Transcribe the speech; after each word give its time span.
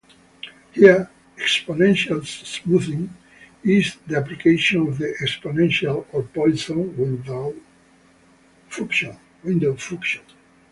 Here, 0.71 1.11
exponential 1.37 2.25
smoothing 2.25 3.15
is 3.63 3.97
the 4.07 4.17
application 4.17 4.87
of 4.87 4.97
the 4.97 5.13
exponential, 5.23 6.07
or 6.11 6.23
Poisson, 6.23 6.97
window 6.97 7.53
function. 8.67 9.15